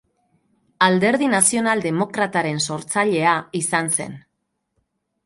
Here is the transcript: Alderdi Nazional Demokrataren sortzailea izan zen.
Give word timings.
Alderdi 0.85 1.27
Nazional 1.33 1.83
Demokrataren 1.87 2.63
sortzailea 2.69 3.35
izan 3.61 3.93
zen. 3.99 4.17